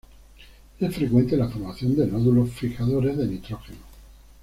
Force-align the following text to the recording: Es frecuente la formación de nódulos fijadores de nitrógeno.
Es 0.79 0.95
frecuente 0.95 1.37
la 1.37 1.47
formación 1.47 1.95
de 1.95 2.07
nódulos 2.07 2.49
fijadores 2.49 3.15
de 3.17 3.27
nitrógeno. 3.27 3.77